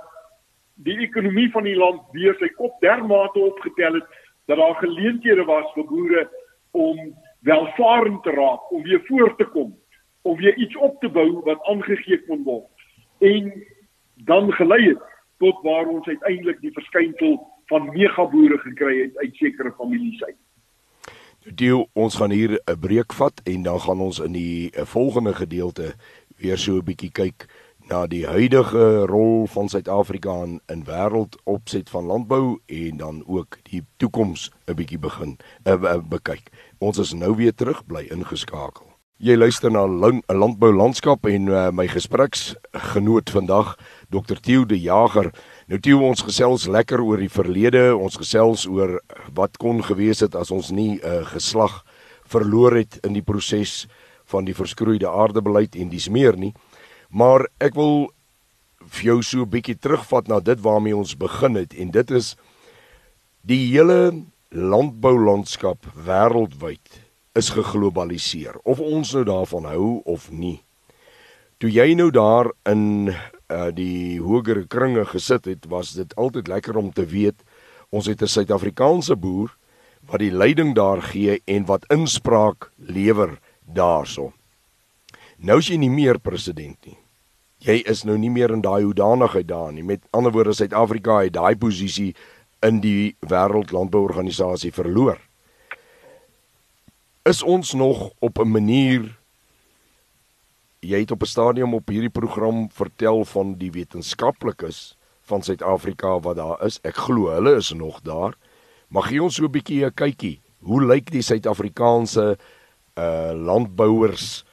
[0.84, 4.20] die ekonomie van die land weer sy kop dermate opgetel het
[4.52, 6.24] dat daar geleenthede was vir boere
[6.72, 7.00] om
[7.48, 9.72] welvarend te raak, om weer voort te kom,
[10.22, 12.68] om weer iets op te bou wat aangegee kon word.
[13.20, 13.52] En
[14.28, 15.06] dan gelei het
[15.40, 17.38] tot waar ons uiteindelik die verskynsel
[17.70, 20.38] van megaboere gekry het uit sekere families uit.
[21.56, 25.34] Deel ons gaan hier 'n breek vat en dan gaan ons in die eh, volgende
[25.34, 25.94] gedeelte
[26.38, 27.48] weer so 'n bietjie kyk
[27.90, 34.52] na die huidige rol van Suid-Afrika in wêreldopset van landbou en dan ook die toekoms
[34.68, 36.52] 'n bietjie begin uh, bekyk.
[36.78, 38.86] Ons is nou weer terug bly ingeskakel.
[39.18, 43.76] Jy luister na 'n landbou landskap en uh, my gespreksgenoot vandag
[44.10, 45.34] Dr Theo de Jager.
[45.70, 48.96] Nou toe ons gesels lekker oor die verlede, ons gesels oor
[49.38, 51.86] wat kon gewees het as ons nie 'n uh, geslag
[52.26, 53.86] verloor het in die proses
[54.26, 56.54] van die verskroeide aardebeleid en dis meer nie.
[57.10, 58.10] Maar ek wil
[58.82, 62.36] vir jou so 'n bietjie terugvat na dit waarmee ons begin het en dit is
[63.46, 67.06] die hele landboulandskap wêreldwyd
[67.36, 70.64] is geglobaliseer of ons nou daarvan hou of nie.
[71.60, 73.14] Toe jy nou daar in
[73.50, 77.44] uh, die hogere kringe gesit het, was dit altyd lekker om te weet
[77.90, 79.56] ons het 'n Suid-Afrikaanse boer
[80.10, 84.34] wat die leiding daar gee en wat inspraak lewer daarso.
[85.38, 86.98] Nou is jy nie meer president nie.
[87.60, 89.84] Jy is nou nie meer in daai hoedanigheid daar nie.
[89.84, 92.16] Met ander woorde, Suid-Afrika het daai posisie
[92.64, 95.20] in die Wêreldlandbouorganisasie verloor.
[97.24, 99.19] Is ons nog op 'n manier
[100.80, 106.36] jy het op 'n stadium op hierdie program vertel van die wetenskaplikes van Suid-Afrika wat
[106.36, 106.80] daar is.
[106.84, 108.34] Ek glo hulle is nog daar.
[108.90, 110.42] Mag gee ons so 'n bietjie 'n kykie.
[110.60, 112.38] Hoe lyk die Suid-Afrikaanse
[112.96, 114.46] uh landbouers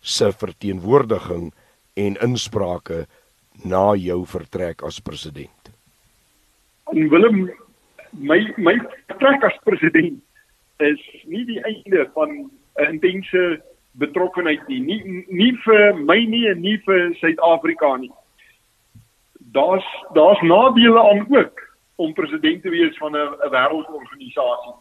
[0.00, 1.52] se verteenwoordiging
[1.94, 3.06] en insprake
[3.64, 5.70] na jou vertrek as president?
[6.92, 7.50] En Willem
[8.10, 10.22] my my vertrek as president
[10.78, 13.62] is nie die einde van 'n intense
[13.98, 14.80] betrokkenheid nie.
[14.80, 18.12] Nie nie vir my nie en nie vir Suid-Afrika nie.
[19.54, 21.62] Daar's daar's nadele aan ook
[21.96, 24.74] om president te wees van 'n wêreldorganisasie.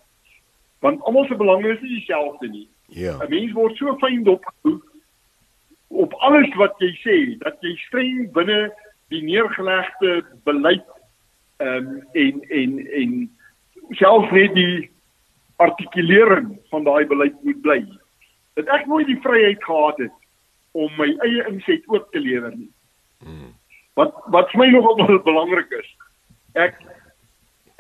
[0.80, 2.70] Want almal se belange is nie dieselfde nie.
[2.88, 3.18] Ja.
[3.18, 4.82] 'n Mens word so fyn dopgehou
[5.88, 8.74] op alles wat jy sê dat jy streng binne
[9.08, 10.86] die neergelegde beleid
[11.58, 13.38] ehm um, en en en
[13.90, 14.90] selfs net die
[15.56, 17.82] artikulering van daai beleid moet bly
[18.54, 20.12] dat ek nooit die vryheid gehad het
[20.72, 22.72] om my eie inset ook te lewer nie.
[23.24, 23.54] Hmm.
[23.94, 25.90] Wat wat vir my nogal belangrik is.
[26.54, 26.78] Ek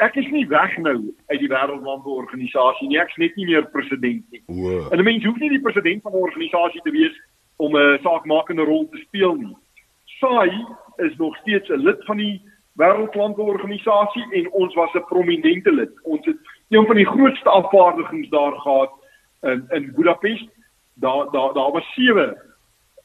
[0.01, 0.97] ek is nie weg nou
[1.29, 2.99] uit die wêreldlandbouorganisasie nie.
[3.01, 4.41] Ek's net nie meer president nie.
[4.47, 4.91] Wow.
[4.91, 7.15] En 'n mens hoef nie die president van 'n organisasie te wees
[7.57, 9.55] om 'n saakmakende rol te speel nie.
[10.19, 10.65] Saai
[10.97, 12.41] is nog steeds 'n lid van die
[12.77, 15.93] wêreldlandbouorganisasie en ons was 'n prominente lid.
[16.03, 16.37] Ons het
[16.69, 18.91] een van die grootste afvaardigings daar gehad
[19.41, 20.49] in in Budapest
[20.93, 22.25] daar daar daar was sewe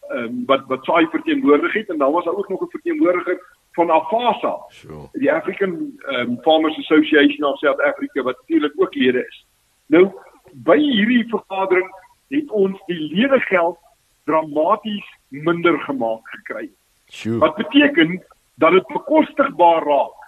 [0.09, 3.57] ehm um, wat wat saai verteenwoordig het en dan was daar ook nog 'n verteenwoordiger
[3.72, 4.64] van Afasa.
[4.68, 5.09] Sure.
[5.12, 9.46] Die African um, Farmers Association of South Africa wat natuurlik ook lede is.
[9.87, 10.12] Nou
[10.53, 11.90] by hierdie vergadering
[12.29, 13.79] het ons die ledegeld
[14.24, 16.70] dramaties minder gemaak gekry.
[17.07, 17.38] Sure.
[17.38, 18.24] Wat beteken
[18.55, 20.18] dat dit bekostigbaar raak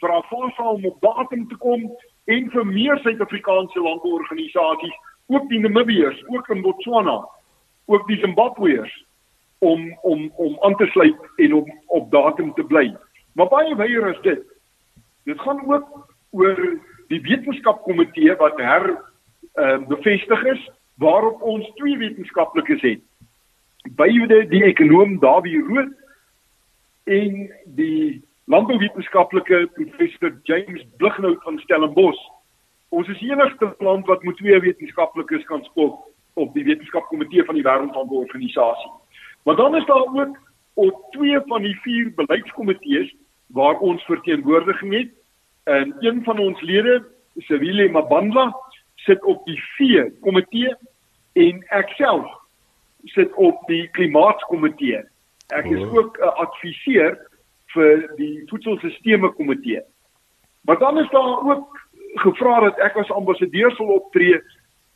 [0.00, 1.90] vir Afasa om op datum te kom
[2.24, 7.28] en vir meer Suid-Afrikaanse landbouorganisasies ook die Namibiërs, ook in Botswana,
[7.84, 9.04] ook die Zimbabweërs
[9.58, 12.96] om om om aan te sluit en om op datum te bly.
[13.32, 14.42] Maar baie weier is dit.
[15.24, 18.86] Dit gaan ook oor die wetenskapkomitee wat her
[19.54, 23.00] ehm uh, bevestig is waarop ons twee wetenskaplikes het.
[23.96, 25.92] Beide die ekonom Dawie Rood
[27.04, 32.22] en die landbouwetenskaplike professor James Blighnout van Stellenbosch
[32.88, 35.98] Ons is die enigste land wat met twee wetenskaplikes kan spot
[36.34, 38.90] op die wetenskapkomitee van die wêreldhandelsorganisasie.
[39.44, 40.38] Maar dan is daar ook
[40.74, 43.14] op twee van die vier beleidskomitees
[43.46, 45.12] waar ons verteenwoordiging het.
[45.64, 47.04] En een van ons lede,
[47.36, 48.56] Sewile Mabandla,
[48.94, 50.74] sit op die V komitee
[51.32, 52.26] en ek self
[53.04, 55.02] sit op die klimaatkomitee.
[55.54, 55.94] Ek is oh.
[55.94, 57.18] ook 'n adviseur
[57.74, 59.82] vir die voedselstelsel komitee.
[60.66, 61.85] Maar dan is daar ook
[62.20, 64.40] gevra dat ek as ambassadeur sal optree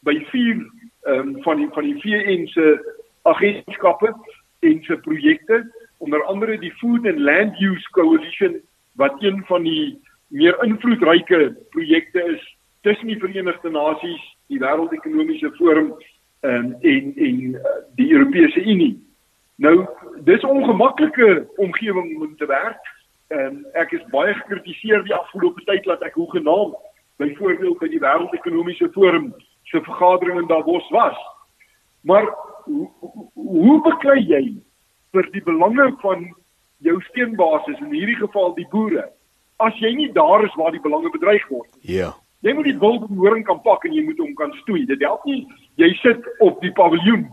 [0.06, 0.64] by vier
[1.08, 2.66] ehm um, van die van die VN se
[3.22, 4.14] agentskappe
[4.60, 5.64] en se projekte
[5.98, 8.60] onder andere die Food and Land Use Coalition
[8.96, 15.94] wat een van die meer invloedryke projekte is tussen die Verenigde Nasies, die Wêreldekonomiese Forum
[16.40, 17.60] um, en en uh,
[17.96, 18.96] die Europese Unie.
[19.56, 19.86] Nou,
[20.24, 22.80] dis 'n ongemaklike omgewing om te werk.
[23.28, 26.74] Um, ek is baie gekritiseer die afgelope tyd dat ek hoegenaamd
[27.20, 29.30] byvoorbeeld by die wêreldekonomiese forum
[29.68, 31.18] se vergadering in Davos was.
[32.00, 32.26] Maar
[32.64, 32.88] hoe,
[33.34, 34.44] hoe beklei jy
[35.14, 36.28] vir die belange van
[36.86, 39.10] jou steunbasis in hierdie geval die boere
[39.60, 41.98] as jy nie daar is waar die belange bedreig word nie?
[42.00, 42.14] Ja.
[42.40, 44.86] Jy moet die wildhoring kan pak en jy moet hom kan stoei.
[44.88, 45.42] Dit help nie
[45.80, 47.26] jy sit op die paviljoen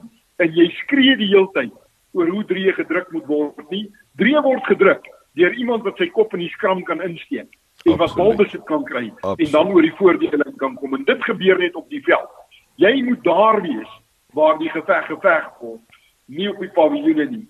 [0.43, 1.71] en jy skree die hele tyd
[2.17, 3.85] oor hoe drie gedruk moet word nie.
[4.19, 5.07] Drie word gedruk
[5.39, 7.47] deur iemand wat sy kop in die skram kan insteek
[7.83, 9.45] en wat balbesit kan kry Absoluut.
[9.45, 12.29] en dan oor die voordele kan kom en dit gebeur net op die veld.
[12.75, 13.91] Jy moet daar wees
[14.33, 17.47] waar die geveg geveg word, nie op die paviljoene nie.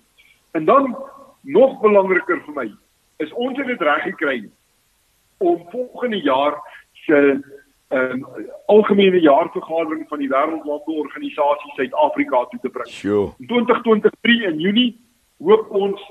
[0.51, 0.95] En dan
[1.41, 2.67] nog belangriker vir my,
[3.17, 4.37] is ons het dit reg gekry
[5.37, 6.57] om volgende jaar
[7.05, 7.39] se
[7.89, 8.25] um,
[8.65, 12.87] algemene jaarvergadering van die Wêreldlandbouorganisasie Suid-Afrika toe te bring.
[12.87, 13.33] Sure.
[13.37, 14.91] 2023 in Junie
[15.37, 16.01] hoop ons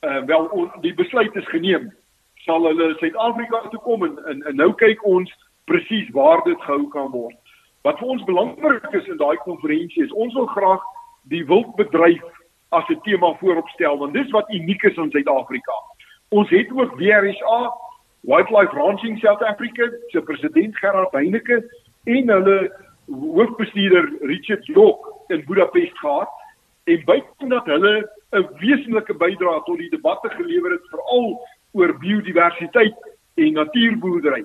[0.00, 1.92] uh, wel on, die besluit is geneem
[2.46, 5.30] sal hulle Suid-Afrika toe kom en, en en nou kyk ons
[5.70, 7.36] presies waar dit gehou kan word.
[7.86, 10.82] Wat vir ons belangrik is in daai konferensie is ons wil graag
[11.30, 12.22] die wildbedryf
[12.72, 15.72] as 'n tema vooropstel want dis wat uniek is in Suid-Afrika.
[16.30, 17.72] Ons het ook WRSA,
[18.22, 21.62] Wildlife Ranching South Africa, se president Gerard Heineke
[22.04, 22.72] en hulle
[23.06, 26.30] hoofbestuurder Richard York in Budapest gehad
[26.84, 31.40] en buite dat hulle 'n wesenlike bydrae tot die debatte gelewer het veral
[31.72, 32.96] oor biodiversiteit
[33.34, 34.44] en natuurboerdery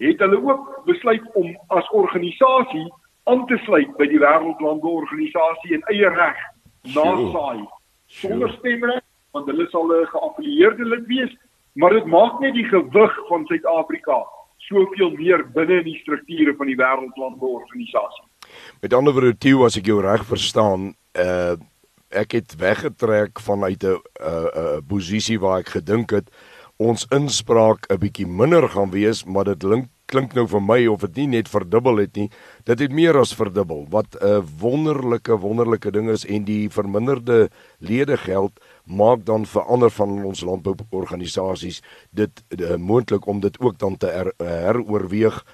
[0.00, 2.86] het hulle ook besluit om as organisasie
[3.28, 6.40] aan te sluit by die Wêreldlandbouorganisasie in eie reg
[6.96, 7.66] nasaai
[8.20, 9.04] sonder stemreg
[9.36, 11.32] want hulle sal 'n geaffilieerde lid wees
[11.72, 14.18] maar dit maak net die gewig van Suid-Afrika
[14.68, 18.26] soveel meer binne in die strukture van die Wêreldlandbouorganisasie.
[18.80, 21.56] Met ander woorde, Tieu, as ek jou reg verstaan, uh
[22.10, 26.30] ek het weggetrek vanuit 'n 'n uh, 'n uh, posisie waar ek gedink het
[26.76, 31.04] ons inspraak 'n bietjie minder gaan wees, maar dit klink klink nou vir my of
[31.06, 32.28] dit nie net verdubbel het nie,
[32.66, 33.86] dit het meer as verdubbel.
[33.90, 38.52] Wat 'n wonderlike wonderlike ding is en die verminderde ledegeld
[38.84, 44.06] maak dan vir ander van ons landbouorganisasies dit uh, moontlik om dit ook dan te
[44.06, 45.44] her, uh, heroorweeg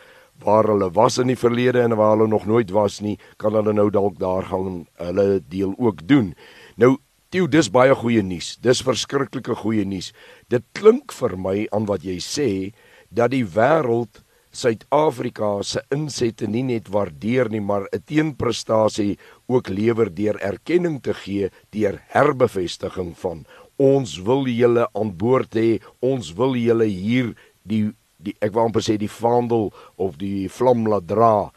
[0.44, 3.72] waar hulle was in die verlede en waar hulle nog nooit was nie, kan hulle
[3.72, 6.34] nou dalk daar gaan hulle deel ook doen.
[6.76, 6.96] Nou
[7.34, 8.52] Tieu, dis baie goeie nuus.
[8.62, 10.12] Dis verskriklike goeie nuus.
[10.48, 12.70] Dit klink vir my aan wat jy sê
[13.10, 14.22] dat die wêreld
[14.56, 19.18] Suid-Afrika se insette nie net waardeer nie, maar 'n teenprestasie
[19.48, 23.44] ook lewer deur erkenning te gee deur herbevestiging van
[23.76, 27.34] ons wil julle aan boord hê, ons wil julle hier
[27.68, 27.92] die
[28.26, 31.50] die ek wou amper sê die vaandel of die vlam laat dra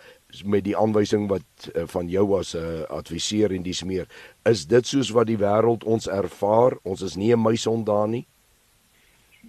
[0.45, 4.05] met die aanwysing wat uh, van jou as 'n uh, adviseur en dis meer
[4.45, 6.77] is dit soos wat die wêreld ons ervaar?
[6.83, 8.25] Ons is nie 'n muisond daar nie?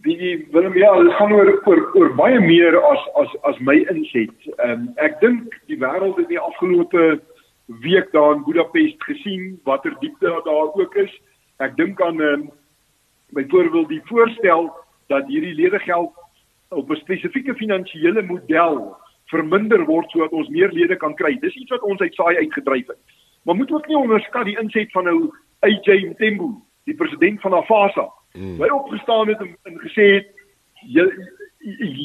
[0.02, 4.32] Die Willem ja dit gaan oor oor oor baie meer as as as my inset.
[4.64, 7.20] Um, ek dink die wêreld het die afgelope
[7.66, 11.12] week daar in Budapest gesien watter diepte daar ook is.
[11.58, 12.50] Ek dink aan um,
[13.36, 14.72] byvoorbeeld die voorstel
[15.06, 16.12] dat hierdie ledegeld
[16.70, 21.38] op 'n spesifieke finansiële model verminder word sodat ons meer lede kan kry.
[21.38, 22.98] Dis iets wat ons uit saai uitgedryf het.
[23.42, 26.54] Maar moet ook nie onderskat die inset van nou AJ Mtembu,
[26.84, 28.08] die president van Afasa.
[28.32, 30.26] Hy opgestaan het en, en gesê het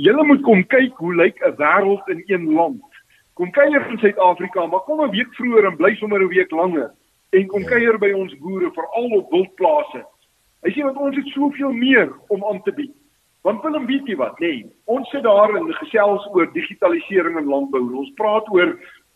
[0.05, 2.83] julle moet kom kyk hoe lyk 'n wêreld in een land.
[3.33, 6.91] Kom kuier in Suid-Afrika, maar kom 'n week vroeër en bly sommer 'n week langer
[7.29, 7.67] en kom ja.
[7.67, 10.05] kuier by ons boere veral op wildplase.
[10.61, 12.95] Hy sê want ons het soveel meer om aan te bied.
[13.45, 14.47] Want Willem weet jy wat, nê?
[14.47, 17.83] Nee, ons sit daar en gesels oor digitalisering in landbou.
[17.93, 18.71] Ons praat oor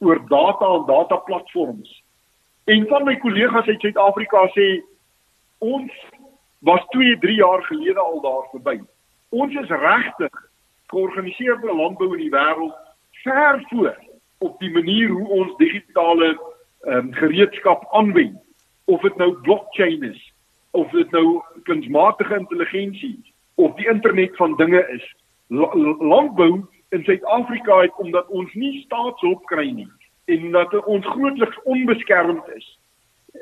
[0.05, 1.95] oor data en data platforms.
[2.69, 4.67] En van my kollegas uit Suid-Afrika sê
[5.65, 5.95] ons
[6.69, 8.75] was 2, 3 jaar gelede al daar verby.
[9.33, 10.37] Ons is regtig
[10.93, 12.77] georganiseerde landbou in die wêreld
[13.23, 13.97] ver voor
[14.45, 16.35] op die manier hoe ons digitale
[16.85, 18.37] um, gereedskap aanwend.
[18.85, 20.21] Of dit nou blockchain is
[20.77, 23.28] of dit nou kunsmatige intelligensie is
[23.59, 25.05] of die internet van dinge is.
[25.47, 29.89] Landbou in Suid-Afrika het omdat ons nie staatshulp kry nie
[30.29, 32.65] en dat ons grootliks onbeskermd is,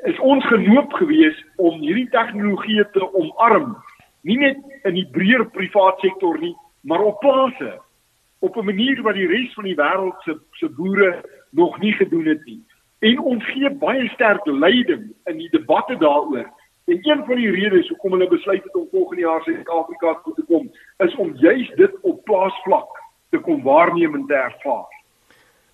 [0.08, 3.74] is ons genoop gewees om hierdie tegnologie te omarm,
[4.24, 6.54] nie net in die breër privaat sektor nie,
[6.88, 7.76] maar op plase
[8.40, 12.26] op 'n manier wat die res van die wêreld se se boere nog nie gedoen
[12.26, 12.62] het nie.
[12.98, 16.50] En ons gee baie sterk leiding in die debatte daaroor
[16.88, 20.44] En een van die redes hoekom hulle besluit het om volgende jaar Suid-Afrika toe te
[20.48, 20.70] kom,
[21.04, 24.94] is om juis dit op plaasvlak te kom waarneem en te ervaar.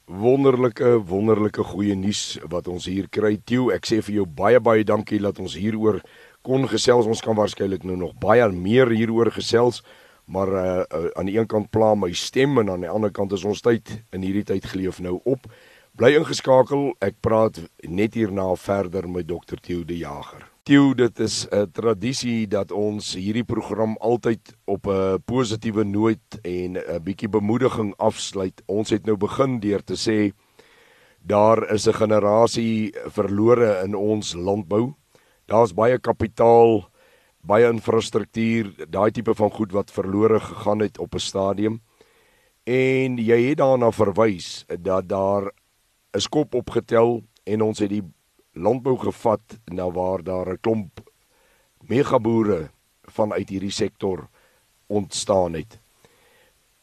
[0.04, 3.36] Wonderlike, wonderlike goeie nuus wat ons hier kry.
[3.46, 6.00] Tieu, ek sê vir jou baie baie dankie dat ons hieroor
[6.42, 7.06] kon gesels.
[7.06, 9.84] Ons kan waarskynlik nou nog baie meer hieroor gesels,
[10.26, 13.32] maar uh, uh, aan die een kant pla my stem en aan die ander kant
[13.38, 15.46] is ons tyd in hierdie tyd geleef nou op.
[15.94, 16.90] Bly ingeskakel.
[16.98, 19.62] Ek praat net hierna verder met Dr.
[19.62, 20.50] Tieu de Jager.
[20.64, 26.78] Tieu, dit is 'n tradisie dat ons hierdie program altyd op 'n positiewe noot en
[26.78, 28.62] 'n bietjie bemoediging afsluit.
[28.66, 30.32] Ons het nou begin deur te sê
[31.20, 34.94] daar is 'n generasie verlore in ons landbou.
[35.46, 36.88] Daar's baie kapitaal,
[37.42, 41.82] baie infrastruktuur, daai tipe van goed wat verlore gegaan het op 'n stadium.
[42.64, 45.52] En jy het daarna verwys dat daar
[46.14, 48.14] 'n skop opgetel en ons het die
[48.54, 51.00] landbou gevat na waar daar 'n klomp
[51.88, 52.70] megaboere
[53.02, 54.28] vanuit hierdie sektor
[54.86, 55.78] ontstaan het.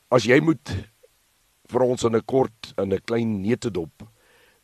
[0.09, 0.89] As jy moet
[1.71, 4.07] vir ons in 'n kort in 'n klein neutedop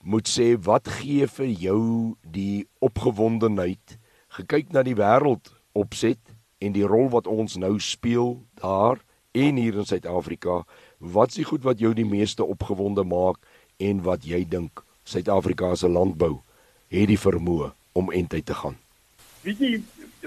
[0.03, 3.97] moet sê wat gee vir jou die opgewondenheid
[4.29, 6.19] gekyk na die wêreld opset
[6.59, 9.01] en die rol wat ons nou speel daar
[9.31, 10.65] en hier in Suid-Afrika
[10.99, 13.37] wat is die goed wat jou die meeste opgewonde maak
[13.77, 16.41] en wat jy dink Suid-Afrika se landbou
[16.87, 18.77] het die vermoë om eintlik te gaan
[19.41, 19.81] weet jy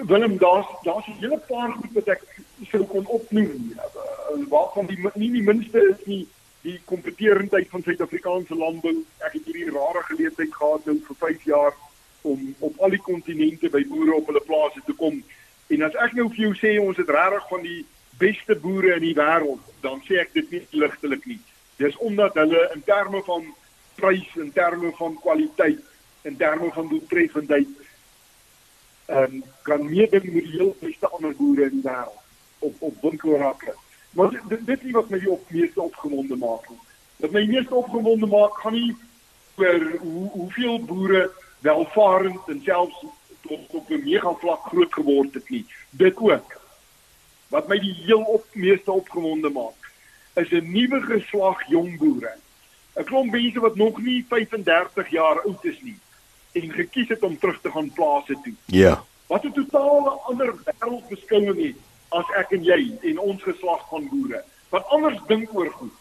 [0.06, 2.22] Willem daar's daar's 'n hele paar goed wat ek
[2.70, 3.74] sou kon opnoem
[4.48, 6.26] waarvan die nie die minste is nie
[6.62, 8.92] die kompeterendheid van Suid-Afrikaanse landbou.
[9.24, 11.76] Ek het hierdie rare geleentheid gehad nou vir 5 jaar
[12.22, 15.22] om op al die kontinente by boere op hulle plase te kom.
[15.72, 17.78] En as ek nou vir jou sê ons het regtig van die
[18.20, 21.38] beste boere in die wêreld, dan sê ek dit nie ligtelik nie.
[21.80, 23.46] Dis omdat hulle in terme van
[23.96, 25.80] prys, in terme van kwaliteit,
[26.22, 27.68] in terme van doeltreffendheid
[29.06, 32.18] ehm um, kan meeding met die heel beste ander boere in die wêreld
[32.58, 33.74] op op winkelrakke.
[34.10, 36.68] Maar dit dit is wat my op meeste opgewonde maak.
[37.16, 38.96] Wat my meeste opgewonde maak, gaan nie
[39.56, 43.04] oor hoe hoeveel boere welvarend en selfs
[43.40, 45.66] tot op 'n mega vlak groot geword het nie.
[45.90, 46.60] Dit ook.
[47.48, 49.90] Wat my die heel op meeste opgewonde maak,
[50.34, 52.32] is 'n nuwe geslag jong boere.
[52.94, 55.98] 'n Klomp mense wat nog nie 35 jaar oud is nie
[56.52, 58.54] en gekies het om terug te gaan plase toe.
[58.66, 59.02] Ja.
[59.26, 61.76] Wat 'n totale ander wêreldbeskouing het
[62.08, 64.44] as ek en jy en ons geslag van boere.
[64.68, 65.92] Wat anders dink oor goed.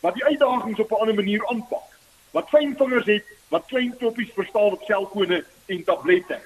[0.00, 1.88] Wat die uitdagings op 'n ander manier aanpak.
[2.30, 6.40] Wat fyn vingers het wat klein knoppies verstaan op selfone en tablette.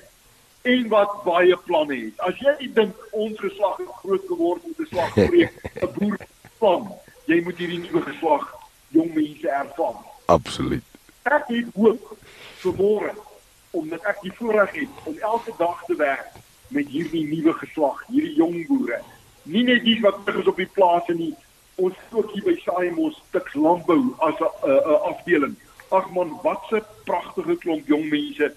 [0.63, 2.19] En wat baie planne het.
[2.19, 6.19] As jy dink ons geslag het groot geword om te slag breek 'n boer
[6.59, 6.93] plan
[7.31, 8.47] jy moet hierdie nuwe geslag
[8.95, 9.99] jong mense ervaar
[10.35, 10.87] absoluut.
[11.29, 12.15] Ek het hoop
[12.63, 13.13] vir môre
[13.71, 18.35] omdat ek die voorreg het om elke dag te werk met hierdie nuwe geslag, hierdie
[18.39, 19.01] jong boere.
[19.43, 21.33] Nie net die wat terug is op die plase nie.
[21.81, 25.57] Ons ook hier by Saimos Tuks Landbou as 'n uh, uh, afdeling.
[25.89, 28.55] Ag man, wat 'n pragtige klomp jong mense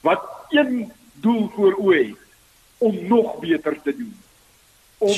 [0.00, 2.24] wat een doel voor oë het
[2.78, 4.16] om nog beter te doen.
[4.98, 5.12] Om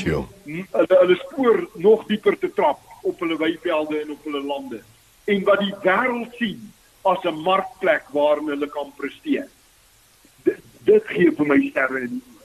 [0.70, 4.82] hulle hulle spoor nog dieper te trap op hulle weivelde en op hulle lande
[5.24, 6.72] en wat die wêreld sien
[7.06, 9.48] as 'n markplek waar hulle kan presteer.
[10.44, 12.36] Dit, dit gee vir my sterre in die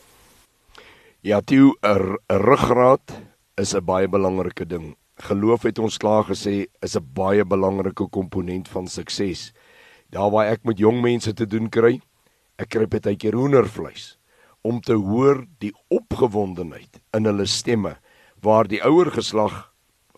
[1.22, 3.14] Ja, toe 'n ruggraat
[3.58, 4.96] is 'n baie belangrike ding.
[5.18, 9.54] Geloof het ons klaar gesê is 'n baie belangrike komponent van sukses.
[10.10, 12.02] Daar waar ek met jong mense te doen kry,
[12.58, 14.18] ek kry baie keer hoendervleis
[14.64, 17.98] om te hoor die opgewondenheid in hulle stemme
[18.42, 19.74] waar die ouer geslag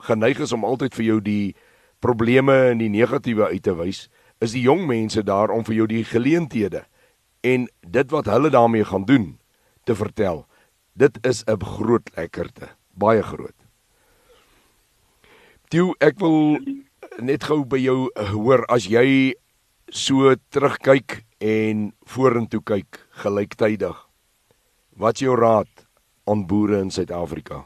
[0.08, 1.56] geneig is om altyd vir jou die
[2.00, 4.10] probleme en die negatiewe uit te wys,
[4.44, 6.84] is die jong mense daar om vir jou die geleenthede
[7.48, 9.28] en dit wat hulle daarmee gaan doen
[9.88, 10.46] te vertel.
[10.94, 13.56] Dit is 'n groot lekkerte, baie groot.
[15.70, 16.60] Toe ek wil
[17.20, 19.34] net gou by jou hoor as jy
[19.90, 23.98] so terugkyk en vorentoe kyk gelyktydig.
[24.96, 25.88] Wat is jou raad
[26.26, 27.66] aan boere in Suid-Afrika?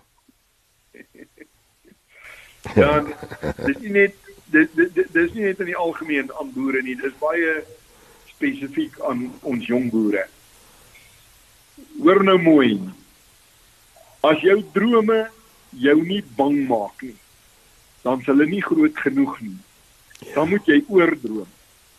[2.75, 3.03] Ja,
[3.65, 7.61] dis nie net dis dis nie net in die algemeen aan boere nie, dis baie
[8.31, 10.27] spesifiek aan ons jong boere.
[11.97, 12.77] Hoor nou mooi.
[14.25, 15.27] As jou drome
[15.77, 17.15] jou nie bang maak nie,
[18.05, 19.57] dan sal hulle nie groot genoeg nie.
[20.33, 21.49] Dan moet jy oordroom.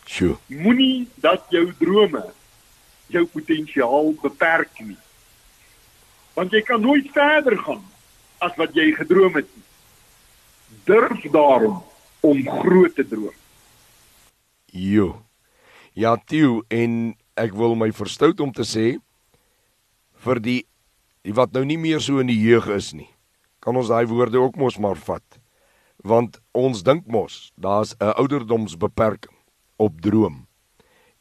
[0.09, 0.38] Sjoe.
[0.49, 2.24] Moenie dat jou drome
[3.12, 4.99] jou potensiaal beperk nie.
[6.34, 7.84] Want jy kan nooit verder gaan
[8.44, 9.66] as wat jy gedroom het nie.
[10.88, 11.82] Durf daarom
[12.20, 13.34] om groot te droom.
[14.66, 15.22] Jo.
[15.92, 18.98] Ja, Tieu en ek wil my verstout om te sê
[20.24, 20.60] vir die
[21.26, 23.08] die wat nou nie meer so in die jeug is nie.
[23.60, 25.38] Kan ons daai woorde ook mos maar vat.
[26.06, 29.34] Want ons dink mos daar's 'n ouderdomsbeperking
[29.76, 30.46] op droom.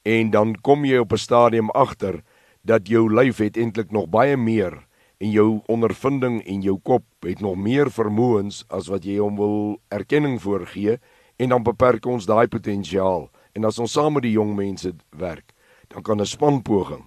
[0.06, 2.24] En dan kom jy op 'n stadium agter
[2.64, 4.87] dat jou lyf het eintlik nog baie meer
[5.18, 9.78] en jou ondervinding en jou kop het nog meer vermoëns as wat jy hom wil
[9.90, 10.98] erkenning voorgee
[11.38, 13.30] en dan beperk ons daai potensiaal.
[13.54, 15.54] En as ons saam met die jong mense werk,
[15.90, 17.06] dan kan 'n spanpoging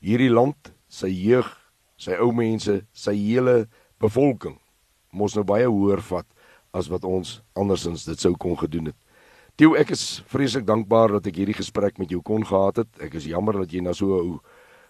[0.00, 3.66] hierdie land, sy jeug sy ou mense, sy hele
[4.02, 4.58] bevolking
[5.16, 6.26] mos nou baie hoër vat
[6.76, 8.98] as wat ons andersins dit sou kon gedoen het.
[9.56, 12.90] Tieu, ek is vreeslik dankbaar dat ek hierdie gesprek met jou kon gehad het.
[13.00, 14.40] Ek is jammer dat jy na so 'n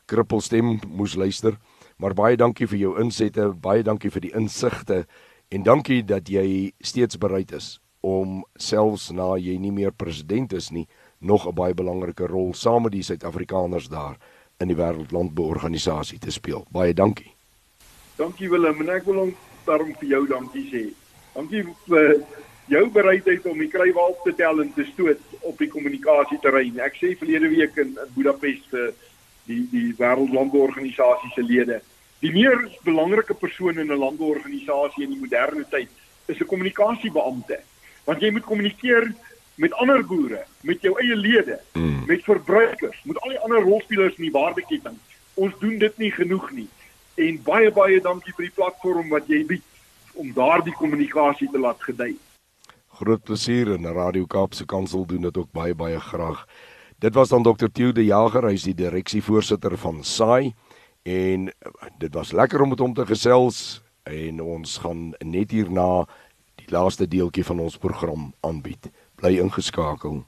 [0.06, 1.54] krippelstem moes luister,
[1.96, 5.06] maar baie dankie vir jou insette, baie dankie vir die insigte
[5.48, 7.76] en dankie dat jy steeds bereid is
[8.06, 10.86] om selfs na jy nie meer president is nie,
[11.20, 14.16] nog 'n baie belangrike rol saam met die Suid-Afrikaners daar
[14.60, 16.66] in die Wêreldlandbeorganisasie te speel.
[16.70, 17.32] Baie dankie.
[18.16, 19.32] Dankie Willem en ek wil
[19.66, 20.92] daarom vir jou dankie sê.
[21.34, 22.22] Dankie vir
[22.68, 26.80] jou bereidheid om die kruiwaal te tel en te stoot op die kommunikasieterrein.
[26.80, 28.94] Ek sê verlede week in, in Budapest vir
[29.46, 31.80] die die Wêreldlandbouorganisasie se lede,
[32.20, 35.88] die meer belangrike persoon in 'n landbouorganisasie in die moderne tyd
[36.26, 37.60] is 'n kommunikasiebeampte.
[38.04, 39.12] Want jy moet kommunikeer
[39.54, 42.04] met ander boere, met jou eie lede, mm.
[42.06, 44.98] met verbruikers, met al die ander rolspelers in die waardeketting.
[45.34, 46.68] Ons doen dit nie genoeg nie.
[47.14, 49.62] En baie baie dankie vir die platform wat jy bied
[50.14, 52.16] om daardie kommunikasie te laat gedei.
[53.00, 56.46] Groot plesier en Radio Kaapse Kansel doen dit ook baie baie graag.
[57.06, 57.66] Dit was dan Dr.
[57.72, 60.48] Theo de Jager, hy is die direksievoorsitter van SAI
[61.06, 61.44] en
[62.02, 63.58] dit was lekker om met hom te gesels
[64.10, 66.02] en ons gaan net hierna
[66.58, 68.88] die laaste deeltjie van ons program aanbied
[69.22, 70.24] bly ingeskakel.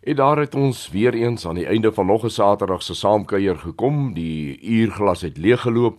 [0.00, 3.58] En daar het ons weer eens aan die einde van nog 'n Saterdag se saamkuier
[3.58, 4.14] gekom.
[4.14, 5.98] Die uurglas het leeggeloop.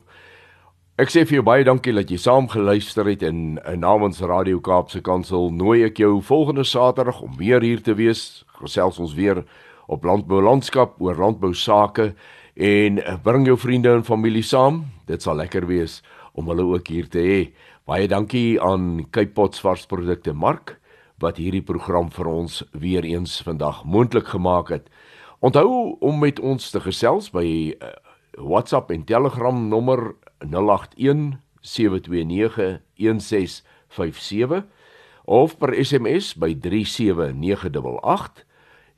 [0.98, 5.02] Ek sê vir jou baie dankie dat jy saam geluister het en namens Radio Kaapse
[5.02, 8.46] Kansel nooi ek jou volgende Saterdag om weer hier te wees.
[8.48, 9.46] Gesels ons weer
[9.88, 12.14] op landbou landskap oor landbou sake
[12.56, 14.86] en bring jou vriende en familie saam.
[15.08, 16.02] Dit sal lekker wees
[16.34, 17.52] om hulle ook hier te hê.
[17.86, 20.80] Baie dankie aan Cape Pots varsprodukte Mark
[21.22, 24.90] wat hierdie program vir ons weer eens vandag moontlik gemaak het.
[25.44, 27.88] Onthou om met ons te gesels by uh,
[28.40, 34.64] WhatsApp en Telegram nommer 081 7291657
[35.26, 38.46] of per SMS by 37988.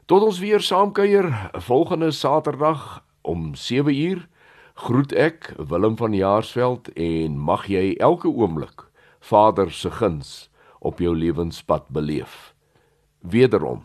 [0.07, 4.29] Tot ons weer saamkuier volgende Saterdag om 7uur
[4.75, 8.91] groet ek Willem van Jaarsveld en mag jy elke oomblik
[9.21, 12.55] Vader se guns op jou lewenspad beleef.
[13.21, 13.85] Wederom.